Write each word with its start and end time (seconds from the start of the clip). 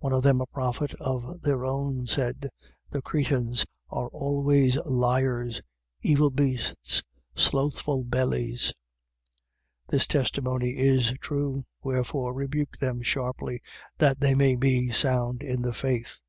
One 0.00 0.12
of 0.12 0.24
them 0.24 0.40
a 0.40 0.46
prophet 0.48 0.92
of 0.94 1.42
their 1.42 1.64
own, 1.64 2.08
said: 2.08 2.48
The 2.90 3.00
Cretans 3.00 3.64
are 3.90 4.08
always 4.08 4.76
liars, 4.84 5.62
evil 6.00 6.30
beasts, 6.30 7.04
slothful 7.36 8.02
bellies. 8.02 8.70
1:13. 9.86 9.90
This 9.90 10.06
testimony 10.08 10.78
is 10.78 11.14
true. 11.20 11.64
Wherefore, 11.80 12.34
rebuke 12.34 12.78
them 12.78 13.02
sharply, 13.02 13.62
that 13.98 14.18
they 14.18 14.34
may 14.34 14.56
be 14.56 14.90
sound 14.90 15.44
in 15.44 15.62
the 15.62 15.72
faith: 15.72 16.18
1:14. 16.18 16.20